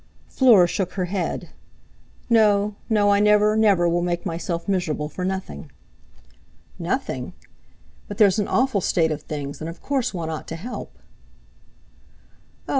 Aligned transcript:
Fleur 0.27 0.65
shook 0.65 0.93
her 0.93 1.05
head. 1.05 1.49
"No, 2.27 2.73
no, 2.89 3.11
I 3.11 3.19
never, 3.19 3.55
never 3.55 3.87
will 3.87 4.01
make 4.01 4.25
myself 4.25 4.67
miserable 4.67 5.09
for 5.09 5.23
nothing." 5.23 5.69
"Nothing! 6.79 7.33
But 8.07 8.17
there's 8.17 8.39
an 8.39 8.47
awful 8.47 8.81
state 8.81 9.11
of 9.11 9.21
things, 9.21 9.61
and 9.61 9.69
of 9.69 9.79
course 9.83 10.11
one 10.11 10.27
ought 10.31 10.47
to 10.47 10.55
help." 10.55 10.97
"Oh! 12.67 12.69